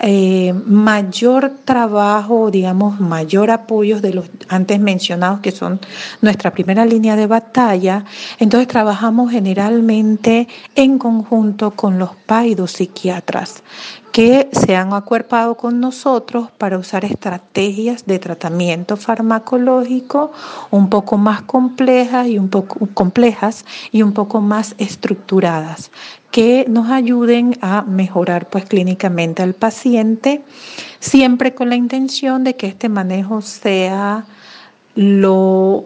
eh, 0.04 0.52
mayor 0.66 1.59
trabajo, 1.64 2.50
digamos, 2.50 2.99
mayor 2.99 3.52
apoyo 3.52 4.00
de 4.00 4.12
los 4.12 4.28
antes 4.49 4.80
mencionados 4.80 5.38
que 5.38 5.52
son 5.52 5.80
nuestra 6.21 6.50
primera 6.50 6.85
línea 6.85 7.14
de 7.14 7.28
batalla. 7.28 8.04
Entonces 8.40 8.66
trabajamos 8.66 9.30
generalmente 9.30 10.49
en 10.75 10.99
conjunto 10.99 11.71
con 11.71 12.00
los 12.00 12.16
paidos 12.26 12.73
psiquiatras 12.73 13.62
que 14.12 14.50
se 14.52 14.76
han 14.76 14.92
acuerpado 14.92 15.57
con 15.57 15.81
nosotros 15.81 16.50
para 16.59 16.76
usar 16.76 17.07
estrategias 17.07 18.04
de 18.04 18.19
tratamiento 18.19 18.99
farmacológico 18.99 20.33
un 20.71 20.90
poco 20.90 21.16
más 21.16 21.42
complejas 21.42 22.28
y 22.28 22.38
un 22.38 22.50
poco 22.50 22.87
complejas 22.92 23.64
y 23.90 24.02
un 24.02 24.12
poco 24.12 24.42
más 24.42 24.75
estructuradas 24.76 25.90
que 26.31 26.66
nos 26.69 26.90
ayuden 26.90 27.57
a 27.62 27.83
mejorar 27.83 28.49
pues 28.49 28.66
clínicamente 28.66 29.42
al 29.42 29.54
paciente, 29.54 30.42
siempre 31.00 31.54
con 31.54 31.71
la 31.71 31.76
intención 31.76 32.45
de 32.45 32.54
que 32.54 32.69
este 32.69 32.88
manejo 32.88 33.42
sea 33.42 34.26
lo 34.95 35.85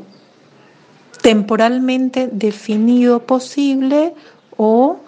temporalmente 1.23 2.29
definido 2.31 3.21
posible 3.21 4.15
o 4.57 5.01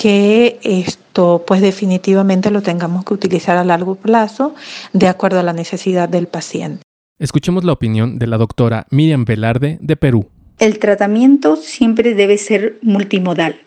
que 0.00 0.58
esto 0.62 1.44
pues 1.46 1.60
definitivamente 1.60 2.50
lo 2.50 2.62
tengamos 2.62 3.04
que 3.04 3.12
utilizar 3.12 3.58
a 3.58 3.64
largo 3.64 3.96
plazo 3.96 4.54
de 4.94 5.08
acuerdo 5.08 5.40
a 5.40 5.42
la 5.42 5.52
necesidad 5.52 6.08
del 6.08 6.26
paciente. 6.26 6.82
Escuchemos 7.18 7.64
la 7.64 7.72
opinión 7.72 8.18
de 8.18 8.26
la 8.26 8.38
doctora 8.38 8.86
Miriam 8.88 9.26
Velarde 9.26 9.76
de 9.82 9.96
Perú. 9.96 10.30
El 10.58 10.78
tratamiento 10.78 11.56
siempre 11.56 12.14
debe 12.14 12.38
ser 12.38 12.78
multimodal 12.80 13.60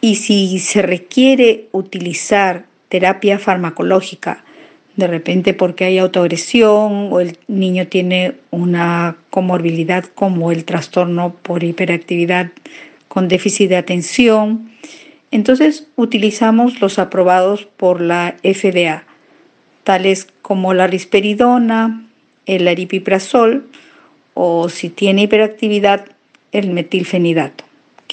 y 0.00 0.14
si 0.14 0.60
se 0.60 0.80
requiere 0.80 1.66
utilizar 1.72 2.66
terapia 2.88 3.40
farmacológica, 3.40 4.44
de 4.94 5.08
repente 5.08 5.54
porque 5.54 5.86
hay 5.86 5.98
autoagresión 5.98 7.08
o 7.10 7.18
el 7.18 7.36
niño 7.48 7.88
tiene 7.88 8.34
una 8.52 9.16
comorbilidad 9.30 10.04
como 10.04 10.52
el 10.52 10.64
trastorno 10.64 11.34
por 11.42 11.64
hiperactividad 11.64 12.52
con 13.08 13.26
déficit 13.26 13.70
de 13.70 13.76
atención, 13.76 14.70
entonces 15.36 15.88
utilizamos 15.96 16.80
los 16.80 16.98
aprobados 16.98 17.64
por 17.64 18.00
la 18.00 18.36
FDA, 18.42 19.04
tales 19.84 20.28
como 20.42 20.74
la 20.74 20.86
risperidona, 20.86 22.08
el 22.46 22.68
aripiprazol 22.68 23.68
o 24.34 24.68
si 24.68 24.90
tiene 24.90 25.22
hiperactividad, 25.22 26.06
el 26.52 26.70
metilfenidato 26.70 27.64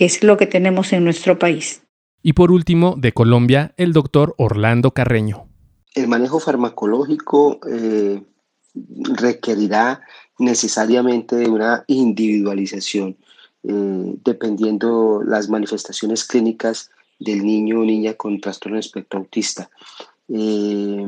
que 0.02 0.06
es 0.06 0.24
lo 0.24 0.38
que 0.38 0.48
tenemos 0.48 0.94
en 0.94 1.04
nuestro 1.04 1.38
país. 1.38 1.84
Y 2.24 2.34
por 2.34 2.52
último, 2.52 2.96
de 2.98 3.12
Colombia, 3.12 3.74
el 3.78 3.94
doctor 3.94 4.34
Orlando 4.38 4.92
Carreño. 4.92 5.48
El 5.94 6.08
manejo 6.08 6.40
farmacológico 6.40 7.60
eh, 7.70 8.24
requerirá 8.74 10.02
necesariamente 10.40 11.36
de 11.36 11.50
una 11.50 11.84
individualización, 11.88 13.18
eh, 13.64 14.16
dependiendo 14.24 15.22
las 15.24 15.50
manifestaciones 15.50 16.24
clínicas 16.24 16.90
del 17.24 17.46
niño 17.46 17.80
o 17.80 17.86
niña 17.86 18.14
con 18.16 18.42
trastorno 18.42 18.76
de 18.76 18.82
espectro 18.82 19.20
autista. 19.20 19.70
Eh, 20.28 21.06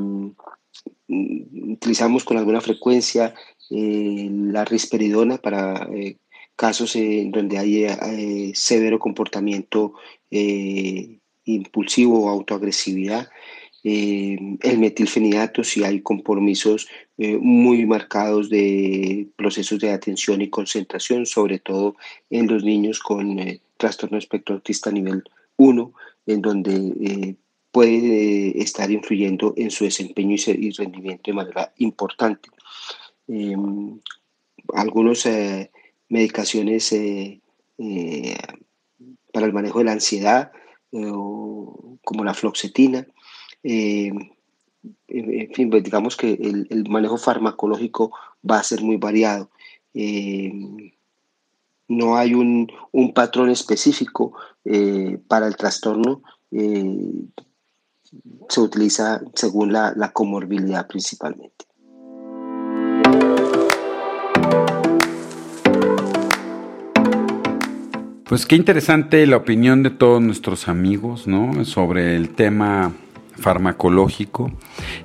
utilizamos 1.07 2.23
con 2.23 2.37
alguna 2.37 2.61
frecuencia 2.61 3.33
la 3.69 4.65
risperidona 4.65 5.37
para 5.37 5.87
casos 6.55 6.95
en 6.95 7.31
donde 7.31 7.57
hay 7.57 8.53
severo 8.53 8.99
comportamiento 8.99 9.93
impulsivo 11.45 12.25
o 12.25 12.29
autoagresividad 12.29 13.29
eh, 13.85 14.37
el 14.61 14.79
metilfenidato 14.79 15.61
si 15.65 15.83
hay 15.83 15.99
compromisos 15.99 16.87
eh, 17.17 17.37
muy 17.37 17.85
marcados 17.85 18.49
de 18.49 19.27
procesos 19.35 19.79
de 19.79 19.91
atención 19.91 20.41
y 20.41 20.49
concentración, 20.49 21.25
sobre 21.25 21.59
todo 21.59 21.97
en 22.29 22.47
los 22.47 22.63
niños 22.63 22.99
con 22.99 23.39
eh, 23.39 23.59
trastorno 23.75 24.17
espectro 24.17 24.55
autista 24.55 24.89
nivel 24.89 25.23
1, 25.57 25.93
en 26.27 26.41
donde 26.41 27.37
puede 27.71 28.61
estar 28.61 28.91
influyendo 28.91 29.53
en 29.57 29.71
su 29.71 29.85
desempeño 29.85 30.35
y, 30.35 30.71
rendimiento 30.71 31.23
de 31.25 31.33
manera 31.33 31.73
importante. 31.77 32.49
Em, 33.27 33.99
algunas 34.73 35.27
medicaciones 36.09 36.95
para 39.31 39.45
el 39.45 39.53
manejo 39.53 39.79
de 39.79 39.85
la 39.85 39.93
ansiedad, 39.93 40.51
como 40.91 42.23
la 42.23 42.33
floxetina, 42.33 43.07
eh, 43.63 44.11
en 45.07 45.53
fin, 45.53 45.69
pues 45.69 45.83
digamos 45.83 46.17
que 46.17 46.33
el, 46.33 46.89
manejo 46.89 47.17
farmacológico 47.17 48.11
va 48.49 48.59
a 48.59 48.63
ser 48.63 48.81
muy 48.81 48.97
variado. 48.97 49.49
Eh, 49.93 50.51
no 51.97 52.17
hay 52.17 52.33
un, 52.33 52.67
patrón 53.13 53.49
específico 53.49 54.33
eh, 54.65 55.19
para 55.27 55.47
el 55.47 55.55
trastorno. 55.55 56.21
se 58.49 58.59
utiliza 58.59 59.21
según 59.33 59.73
la, 59.73 59.93
la 59.95 60.11
comorbilidad 60.11 60.87
principalmente. 60.87 61.65
Pues 68.33 68.47
qué 68.47 68.55
interesante 68.55 69.27
la 69.27 69.37
opinión 69.37 69.83
de 69.83 69.91
todos 69.91 70.19
nuestros 70.19 70.67
amigos, 70.67 71.27
¿no? 71.27 71.65
Sobre 71.65 72.15
el 72.15 72.33
tema 72.33 72.91
farmacológico. 73.37 74.51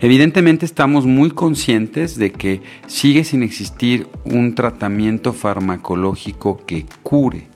Evidentemente 0.00 0.66
estamos 0.66 1.06
muy 1.06 1.30
conscientes 1.30 2.16
de 2.16 2.32
que 2.32 2.62
sigue 2.86 3.24
sin 3.24 3.42
existir 3.42 4.08
un 4.24 4.54
tratamiento 4.54 5.32
farmacológico 5.32 6.64
que 6.66 6.86
cure 7.02 7.46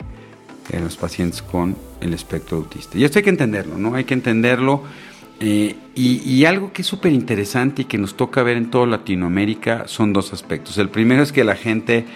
a 0.73 0.81
los 0.81 0.97
pacientes 0.97 1.43
con 1.43 1.77
el 2.01 2.15
espectro 2.15 2.59
autista. 2.59 2.99
Y 2.99 3.05
esto 3.05 3.19
hay 3.19 3.23
que 3.23 3.31
entenderlo, 3.31 3.79
¿no? 3.79 3.95
Hay 3.95 4.05
que 4.05 4.15
entenderlo. 4.15 4.83
Eh, 5.41 5.75
y, 5.95 6.45
algo 6.45 6.73
que 6.73 6.83
es 6.83 6.89
súper 6.89 7.13
interesante 7.13 7.83
y 7.83 7.85
que 7.87 7.99
nos 7.99 8.17
toca 8.17 8.43
ver 8.43 8.57
en 8.57 8.71
toda 8.71 8.87
Latinoamérica 8.87 9.89
son 9.89 10.13
dos 10.13 10.33
aspectos. 10.33 10.79
El 10.79 10.89
primero 10.89 11.23
es 11.23 11.33
que 11.33 11.43
la 11.43 11.57
gente 11.57 12.07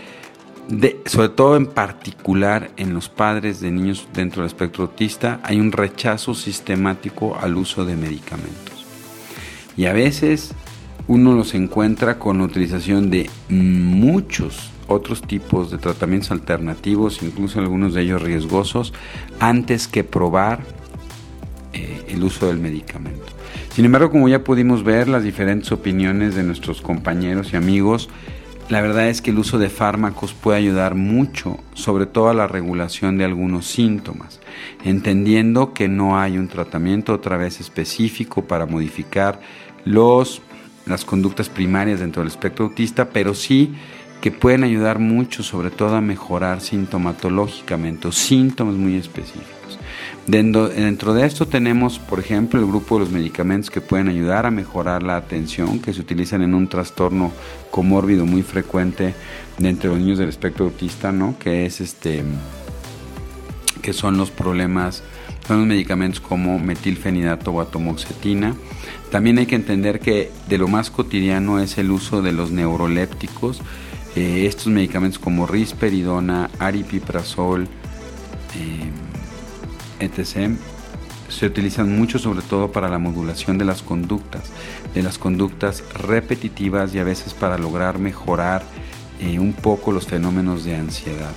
sobre 1.06 1.28
todo 1.28 1.56
en 1.56 1.66
particular 1.66 2.70
en 2.76 2.92
los 2.92 3.08
padres 3.08 3.60
de 3.60 3.70
niños 3.70 4.08
dentro 4.12 4.42
del 4.42 4.48
espectro 4.48 4.84
autista, 4.84 5.40
hay 5.42 5.60
un 5.60 5.72
rechazo 5.72 6.34
sistemático 6.34 7.38
al 7.40 7.56
uso 7.56 7.84
de 7.84 7.96
medicamentos. 7.96 8.84
Y 9.76 9.86
a 9.86 9.92
veces 9.92 10.52
uno 11.06 11.34
los 11.34 11.54
encuentra 11.54 12.18
con 12.18 12.38
la 12.38 12.44
utilización 12.44 13.10
de 13.10 13.30
muchos 13.48 14.70
otros 14.88 15.22
tipos 15.22 15.70
de 15.70 15.78
tratamientos 15.78 16.30
alternativos, 16.30 17.22
incluso 17.22 17.60
algunos 17.60 17.94
de 17.94 18.02
ellos 18.02 18.22
riesgosos, 18.22 18.92
antes 19.40 19.88
que 19.88 20.04
probar 20.04 20.60
eh, 21.72 22.06
el 22.08 22.22
uso 22.22 22.46
del 22.46 22.58
medicamento. 22.58 23.24
Sin 23.70 23.84
embargo, 23.84 24.10
como 24.10 24.28
ya 24.28 24.42
pudimos 24.42 24.84
ver, 24.84 25.08
las 25.08 25.22
diferentes 25.22 25.70
opiniones 25.70 26.34
de 26.34 26.42
nuestros 26.42 26.80
compañeros 26.80 27.52
y 27.52 27.56
amigos 27.56 28.08
la 28.68 28.80
verdad 28.80 29.08
es 29.08 29.22
que 29.22 29.30
el 29.30 29.38
uso 29.38 29.58
de 29.58 29.70
fármacos 29.70 30.34
puede 30.34 30.58
ayudar 30.58 30.94
mucho, 30.96 31.58
sobre 31.74 32.06
todo 32.06 32.28
a 32.28 32.34
la 32.34 32.48
regulación 32.48 33.16
de 33.16 33.24
algunos 33.24 33.66
síntomas, 33.66 34.40
entendiendo 34.84 35.72
que 35.72 35.88
no 35.88 36.18
hay 36.18 36.36
un 36.36 36.48
tratamiento 36.48 37.14
otra 37.14 37.36
vez 37.36 37.60
específico 37.60 38.44
para 38.44 38.66
modificar 38.66 39.40
los, 39.84 40.42
las 40.84 41.04
conductas 41.04 41.48
primarias 41.48 42.00
dentro 42.00 42.22
del 42.22 42.30
espectro 42.30 42.66
autista, 42.66 43.10
pero 43.10 43.34
sí 43.34 43.72
que 44.20 44.32
pueden 44.32 44.64
ayudar 44.64 44.98
mucho, 44.98 45.44
sobre 45.44 45.70
todo 45.70 45.94
a 45.94 46.00
mejorar 46.00 46.60
sintomatológicamente, 46.60 48.10
síntomas 48.10 48.74
muy 48.74 48.96
específicos. 48.96 49.55
Dentro, 50.26 51.14
de 51.14 51.24
esto 51.24 51.46
tenemos, 51.46 52.00
por 52.00 52.18
ejemplo, 52.18 52.58
el 52.58 52.66
grupo 52.66 52.96
de 52.96 53.04
los 53.04 53.12
medicamentos 53.12 53.70
que 53.70 53.80
pueden 53.80 54.08
ayudar 54.08 54.44
a 54.44 54.50
mejorar 54.50 55.04
la 55.04 55.16
atención, 55.16 55.78
que 55.78 55.92
se 55.92 56.00
utilizan 56.00 56.42
en 56.42 56.52
un 56.52 56.66
trastorno 56.66 57.30
comórbido 57.70 58.26
muy 58.26 58.42
frecuente 58.42 59.14
de 59.58 59.72
los 59.84 59.98
niños 59.98 60.18
del 60.18 60.28
espectro 60.28 60.64
autista, 60.64 61.12
¿no? 61.12 61.38
Que 61.38 61.64
es 61.64 61.80
este, 61.80 62.24
que 63.82 63.92
son 63.92 64.16
los 64.16 64.32
problemas, 64.32 65.04
son 65.46 65.58
los 65.58 65.66
medicamentos 65.68 66.18
como 66.18 66.58
metilfenidato 66.58 67.52
o 67.52 67.60
atomoxetina. 67.60 68.56
También 69.12 69.38
hay 69.38 69.46
que 69.46 69.54
entender 69.54 70.00
que 70.00 70.32
de 70.48 70.58
lo 70.58 70.66
más 70.66 70.90
cotidiano 70.90 71.60
es 71.60 71.78
el 71.78 71.92
uso 71.92 72.20
de 72.20 72.32
los 72.32 72.50
neurolépticos, 72.50 73.60
eh, 74.16 74.46
estos 74.46 74.66
medicamentos 74.66 75.20
como 75.20 75.46
risperidona, 75.46 76.50
aripiprazol, 76.58 77.68
eh, 78.56 78.90
etc., 80.00 80.50
se 81.28 81.46
utilizan 81.46 81.98
mucho 81.98 82.18
sobre 82.18 82.42
todo 82.42 82.70
para 82.70 82.88
la 82.88 82.98
modulación 82.98 83.58
de 83.58 83.64
las 83.64 83.82
conductas, 83.82 84.52
de 84.94 85.02
las 85.02 85.18
conductas 85.18 85.82
repetitivas 85.94 86.94
y 86.94 86.98
a 86.98 87.04
veces 87.04 87.34
para 87.34 87.58
lograr 87.58 87.98
mejorar 87.98 88.62
eh, 89.20 89.38
un 89.38 89.52
poco 89.52 89.92
los 89.92 90.06
fenómenos 90.06 90.64
de 90.64 90.76
ansiedad. 90.76 91.32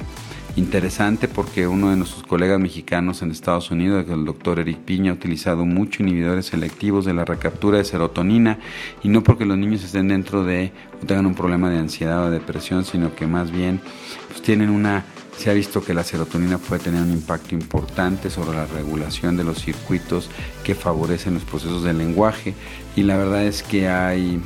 Interesante 0.55 1.27
porque 1.27 1.67
uno 1.67 1.89
de 1.89 1.95
nuestros 1.95 2.23
colegas 2.23 2.59
mexicanos 2.59 3.21
en 3.21 3.31
Estados 3.31 3.71
Unidos, 3.71 4.05
el 4.09 4.25
doctor 4.25 4.59
Eric 4.59 4.79
Piña, 4.79 5.11
ha 5.11 5.13
utilizado 5.13 5.63
mucho 5.65 6.03
inhibidores 6.03 6.47
selectivos 6.47 7.05
de 7.05 7.13
la 7.13 7.23
recaptura 7.23 7.77
de 7.77 7.85
serotonina 7.85 8.59
y 9.01 9.09
no 9.09 9.23
porque 9.23 9.45
los 9.45 9.57
niños 9.57 9.83
estén 9.83 10.09
dentro 10.09 10.43
de 10.43 10.71
tengan 11.07 11.27
un 11.27 11.35
problema 11.35 11.69
de 11.69 11.77
ansiedad 11.77 12.25
o 12.25 12.31
depresión, 12.31 12.83
sino 12.83 13.15
que 13.15 13.25
más 13.25 13.51
bien 13.51 13.79
pues, 14.27 14.41
tienen 14.41 14.69
una 14.69 15.05
se 15.39 15.49
ha 15.49 15.53
visto 15.53 15.81
que 15.81 15.93
la 15.93 16.03
serotonina 16.03 16.57
puede 16.57 16.83
tener 16.83 17.01
un 17.01 17.11
impacto 17.13 17.55
importante 17.55 18.29
sobre 18.29 18.57
la 18.57 18.65
regulación 18.65 19.37
de 19.37 19.45
los 19.45 19.59
circuitos 19.59 20.29
que 20.65 20.75
favorecen 20.75 21.35
los 21.35 21.45
procesos 21.45 21.81
del 21.81 21.97
lenguaje 21.97 22.53
y 22.97 23.03
la 23.03 23.15
verdad 23.15 23.45
es 23.45 23.63
que 23.63 23.87
hay, 23.87 24.41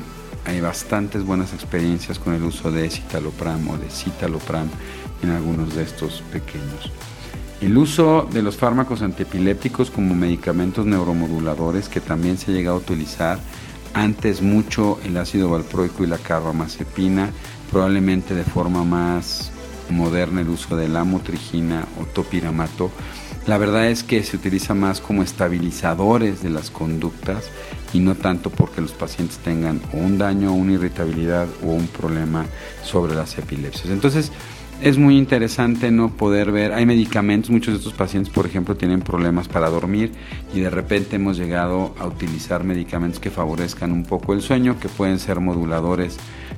hay 0.45 0.61
bastantes 0.61 1.25
buenas 1.25 1.51
experiencias 1.51 2.19
con 2.19 2.35
el 2.35 2.43
uso 2.43 2.71
de 2.71 2.91
citalopram 2.91 3.67
o 3.69 3.77
de 3.77 3.89
citalopram 3.89 4.69
en 5.23 5.31
algunos 5.31 5.73
de 5.73 5.81
estos 5.81 6.21
pequeños. 6.31 6.91
El 7.59 7.75
uso 7.75 8.29
de 8.31 8.43
los 8.43 8.57
fármacos 8.57 9.01
antiepilépticos 9.01 9.89
como 9.89 10.13
medicamentos 10.13 10.85
neuromoduladores 10.85 11.89
que 11.89 12.01
también 12.01 12.37
se 12.37 12.51
ha 12.51 12.53
llegado 12.53 12.75
a 12.75 12.79
utilizar 12.79 13.39
antes 13.95 14.43
mucho 14.43 14.99
el 15.05 15.17
ácido 15.17 15.49
valproico 15.49 16.03
y 16.03 16.07
la 16.07 16.19
carbamazepina, 16.19 17.31
probablemente 17.71 18.35
de 18.35 18.43
forma 18.43 18.83
más 18.83 19.52
moderna 19.89 20.41
el 20.41 20.49
uso 20.49 20.75
de 20.75 20.87
la 20.87 21.03
motrigina 21.03 21.85
o 21.99 22.05
topiramato, 22.05 22.91
la 23.45 23.57
verdad 23.57 23.89
es 23.89 24.03
que 24.03 24.23
se 24.23 24.37
utiliza 24.37 24.73
más 24.73 25.01
como 25.01 25.21
estabilizadores 25.21 26.41
de 26.41 26.49
las 26.49 26.71
conductas 26.71 27.49
y 27.91 27.99
no 27.99 28.15
tanto 28.15 28.49
porque 28.49 28.81
los 28.81 28.93
pacientes 28.93 29.37
tengan 29.37 29.81
un 29.91 30.17
daño, 30.17 30.53
una 30.53 30.73
irritabilidad 30.73 31.47
o 31.61 31.67
un 31.67 31.87
problema 31.87 32.45
sobre 32.83 33.15
las 33.15 33.37
epilepsias. 33.37 33.89
Entonces, 33.89 34.31
es 34.83 34.97
muy 34.97 35.17
interesante 35.17 35.91
no 35.91 36.09
poder 36.09 36.51
ver, 36.51 36.73
hay 36.73 36.85
medicamentos, 36.85 37.49
muchos 37.49 37.73
de 37.73 37.77
estos 37.77 37.93
pacientes, 37.93 38.33
por 38.33 38.45
ejemplo, 38.45 38.75
tienen 38.75 38.99
problemas 38.99 39.47
para 39.47 39.69
dormir 39.69 40.11
y 40.53 40.59
de 40.59 40.69
repente 40.69 41.15
hemos 41.15 41.37
llegado 41.37 41.95
a 41.97 42.05
utilizar 42.05 42.65
medicamentos 42.65 43.21
que 43.21 43.31
favorezcan 43.31 43.93
un 43.93 44.03
poco 44.03 44.33
el 44.33 44.41
sueño, 44.41 44.77
que 44.81 44.89
pueden 44.89 45.19
ser 45.19 45.39
moduladores 45.39 46.17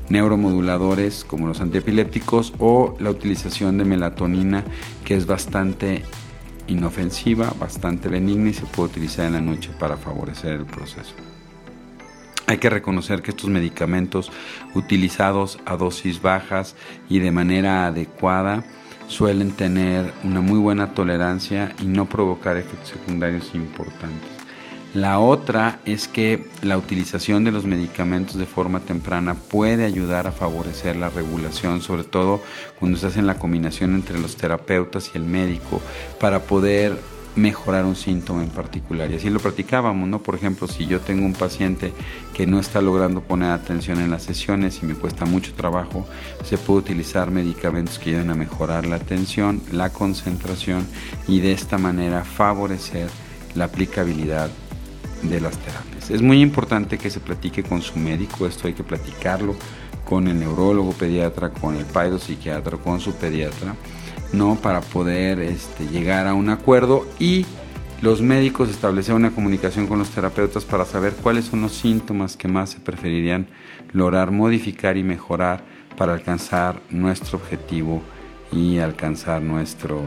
neuromoduladores 0.10 1.24
como 1.24 1.48
los 1.48 1.62
antiepilépticos 1.62 2.54
o 2.58 2.96
la 3.00 3.12
utilización 3.12 3.78
de 3.78 3.86
melatonina 3.86 4.64
que 5.04 5.16
es 5.16 5.28
bastante 5.28 6.02
inofensiva, 6.68 7.54
bastante 7.60 8.10
benigna 8.10 8.50
y 8.50 8.54
se 8.54 8.66
puede 8.66 8.90
utilizar 8.90 9.28
en 9.28 9.34
la 9.34 9.42
noche 9.42 9.70
para 9.80 9.98
favorecer 9.98 10.54
el 10.54 10.66
proceso. 10.66 11.14
Hay 12.48 12.58
que 12.58 12.70
reconocer 12.70 13.22
que 13.22 13.32
estos 13.32 13.50
medicamentos 13.50 14.32
utilizados 14.76 15.60
a 15.66 15.78
dosis 15.78 16.22
bajas 16.22 16.76
y 17.10 17.20
de 17.20 17.32
manera 17.32 17.88
adecuada 17.88 18.64
suelen 19.08 19.52
tener 19.52 20.12
una 20.24 20.42
muy 20.42 20.60
buena 20.60 20.94
tolerancia 20.94 21.74
y 21.82 21.86
no 21.86 22.06
provocar 22.06 22.58
efectos 22.58 22.90
secundarios 22.90 23.54
importantes. 23.54 24.30
La 24.94 25.20
otra 25.20 25.80
es 25.84 26.08
que 26.08 26.48
la 26.62 26.78
utilización 26.78 27.44
de 27.44 27.52
los 27.52 27.66
medicamentos 27.66 28.38
de 28.38 28.46
forma 28.46 28.80
temprana 28.80 29.34
puede 29.34 29.84
ayudar 29.84 30.26
a 30.26 30.32
favorecer 30.32 30.96
la 30.96 31.10
regulación, 31.10 31.82
sobre 31.82 32.06
todo 32.06 32.42
cuando 32.80 32.98
se 32.98 33.08
hace 33.08 33.22
la 33.22 33.38
combinación 33.38 33.94
entre 33.94 34.18
los 34.18 34.38
terapeutas 34.38 35.12
y 35.14 35.18
el 35.18 35.26
médico 35.26 35.82
para 36.18 36.44
poder 36.44 36.98
mejorar 37.36 37.86
un 37.86 37.96
síntoma 37.96 38.44
en 38.44 38.50
particular. 38.50 39.12
Y 39.12 39.16
así 39.16 39.30
lo 39.30 39.40
practicábamos, 39.40 40.08
¿no? 40.08 40.20
Por 40.22 40.36
ejemplo, 40.36 40.68
si 40.68 40.86
yo 40.86 41.02
tengo 41.02 41.26
un 41.26 41.34
paciente 41.34 41.94
que 42.34 42.48
no 42.48 42.60
está 42.60 42.82
logrando 42.82 43.22
poner 43.22 43.52
atención 43.52 44.00
en 44.00 44.12
las 44.12 44.24
sesiones 44.24 44.80
y 44.82 44.86
me 44.86 44.96
cuesta 44.96 45.26
mucho 45.26 45.54
trabajo, 45.54 46.06
se 46.44 46.58
puede 46.58 46.80
utilizar 46.80 47.32
medicamentos 47.32 48.00
que 48.00 48.12
ayuden 48.12 48.30
a 48.30 48.36
mejorar 48.36 48.86
la 48.86 48.96
atención, 48.96 49.62
la 49.72 49.92
concentración 49.92 50.86
y 51.28 51.40
de 51.40 51.52
esta 51.52 51.78
manera 51.78 52.24
favorecer 52.24 53.10
la 53.56 53.66
aplicabilidad 53.66 54.50
de 55.24 55.42
las 55.42 55.58
terapias. 55.58 56.10
Es 56.10 56.22
muy 56.22 56.42
importante 56.42 56.98
que 56.98 57.10
se 57.10 57.20
platique 57.20 57.64
con 57.64 57.82
su 57.82 57.98
médico, 57.98 58.46
esto 58.46 58.68
hay 58.68 58.74
que 58.74 58.84
platicarlo 58.84 59.56
con 60.04 60.28
el 60.28 60.40
neurólogo 60.40 60.92
pediatra, 60.92 61.50
con 61.50 61.76
el 61.76 62.20
psiquiatra, 62.20 62.78
con 62.78 63.00
su 63.00 63.14
pediatra, 63.14 63.76
¿no? 64.36 64.56
Para 64.56 64.82
poder 64.82 65.40
este, 65.40 65.88
llegar 65.88 66.28
a 66.28 66.34
un 66.34 66.50
acuerdo 66.50 67.08
y 67.20 67.46
los 68.02 68.22
médicos 68.22 68.70
establecer 68.70 69.16
una 69.16 69.32
comunicación 69.32 69.88
con 69.88 70.00
los 70.00 70.10
terapeutas 70.10 70.66
para 70.66 70.86
saber 70.86 71.14
cuáles 71.14 71.46
son 71.46 71.62
los 71.62 71.72
síntomas 71.72 72.38
que 72.38 72.48
más 72.48 72.72
se 72.72 72.80
preferirían 72.80 73.48
lograr 73.94 74.32
modificar 74.32 74.98
y 74.98 75.04
mejorar 75.04 75.64
para 75.98 76.14
alcanzar 76.14 76.82
nuestro 76.90 77.38
objetivo 77.38 78.02
y 78.52 78.80
alcanzar 78.80 79.42
nuestro 79.42 80.02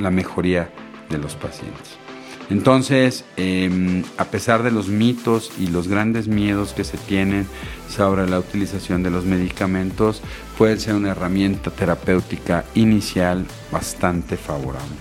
la 0.00 0.10
mejoría 0.10 0.70
de 1.10 1.18
los 1.18 1.34
pacientes. 1.34 2.01
Entonces, 2.50 3.24
em, 3.36 4.04
a 4.18 4.24
pesar 4.26 4.62
de 4.62 4.70
los 4.70 4.88
mitos 4.88 5.52
y 5.58 5.68
los 5.68 5.88
grandes 5.88 6.28
miedos 6.28 6.72
que 6.72 6.84
se 6.84 6.98
tienen 6.98 7.46
sobre 7.88 8.28
la 8.28 8.38
utilización 8.38 9.02
de 9.02 9.10
los 9.10 9.24
medicamentos, 9.24 10.22
puede 10.58 10.78
ser 10.78 10.94
una 10.94 11.10
herramienta 11.10 11.70
terapéutica 11.70 12.64
inicial 12.74 13.46
bastante 13.70 14.36
favorable. 14.36 14.96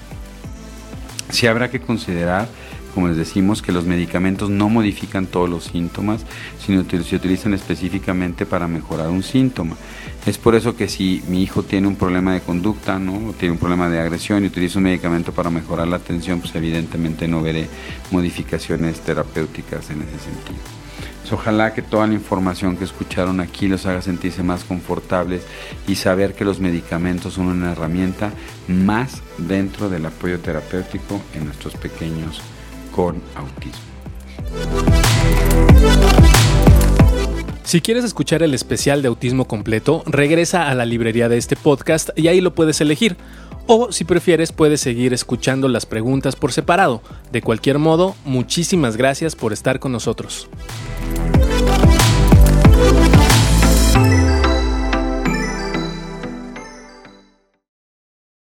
Sí 1.30 1.48
habrá 1.48 1.70
que 1.70 1.82
considerar 1.82 2.48
como 2.92 3.08
les 3.08 3.18
decimos, 3.18 3.62
que 3.62 3.72
los 3.72 3.86
medicamentos 3.86 4.50
no 4.50 4.70
modifican 4.70 5.26
todos 5.26 5.50
los 5.50 5.66
síntomas, 5.66 6.26
sino 6.64 6.88
que 6.88 7.02
se 7.04 7.16
utilizan 7.16 7.54
específicamente 7.54 8.46
para 8.46 8.68
mejorar 8.68 9.10
un 9.10 9.24
síntoma. 9.24 9.76
Es 10.26 10.38
por 10.38 10.56
eso 10.56 10.76
que 10.76 10.88
si 10.88 11.24
mi 11.28 11.42
hijo 11.42 11.64
tiene 11.64 11.88
un 11.88 11.96
problema 11.96 12.34
de 12.34 12.42
conducta, 12.42 13.00
¿no? 13.00 13.30
o 13.30 13.34
tiene 13.34 13.54
un 13.54 13.58
problema 13.58 13.90
de 13.90 14.00
agresión 14.00 14.44
y 14.44 14.48
utiliza 14.48 14.80
un 14.80 14.86
medicamento 14.86 15.32
para 15.32 15.50
mejorar 15.50 15.88
la 15.88 15.96
atención, 15.96 16.40
pues 16.40 16.54
evidentemente 16.56 17.28
no 17.28 17.42
veré 17.42 17.68
modificaciones 18.12 19.00
terapéuticas 19.00 19.90
en 19.90 20.02
ese 20.02 20.20
sentido. 20.20 20.60
Pues 21.22 21.34
ojalá 21.34 21.74
que 21.74 21.82
toda 21.82 22.08
la 22.08 22.14
información 22.14 22.78
que 22.78 22.84
escucharon 22.84 23.40
aquí 23.40 23.68
los 23.68 23.86
haga 23.86 24.02
sentirse 24.02 24.44
más 24.44 24.64
confortables 24.64 25.44
y 25.88 25.96
saber 25.96 26.34
que 26.34 26.46
los 26.46 26.60
medicamentos 26.60 27.34
son 27.34 27.48
una 27.48 27.72
herramienta 27.72 28.32
más 28.68 29.22
dentro 29.38 29.90
del 29.90 30.06
apoyo 30.06 30.40
terapéutico 30.40 31.22
en 31.34 31.46
nuestros 31.46 31.76
pequeños 31.76 32.42
con 32.92 33.22
autismo. 33.36 33.82
Si 37.64 37.80
quieres 37.80 38.04
escuchar 38.04 38.44
el 38.44 38.54
especial 38.54 39.02
de 39.02 39.08
autismo 39.08 39.46
completo, 39.46 40.04
regresa 40.06 40.70
a 40.70 40.76
la 40.76 40.86
librería 40.86 41.30
de 41.30 41.38
este 41.38 41.56
podcast 41.56 42.10
y 42.18 42.28
ahí 42.28 42.42
lo 42.42 42.54
puedes 42.54 42.82
elegir. 42.82 43.16
O 43.66 43.94
si 43.94 44.04
prefieres 44.04 44.52
puedes 44.52 44.82
seguir 44.82 45.14
escuchando 45.14 45.70
las 45.70 45.86
preguntas 45.86 46.36
por 46.36 46.52
separado. 46.52 47.02
De 47.32 47.42
cualquier 47.42 47.80
modo, 47.80 48.16
muchísimas 48.26 48.98
gracias 48.98 49.38
por 49.38 49.54
estar 49.54 49.80
con 49.80 49.94
nosotros. 49.94 50.50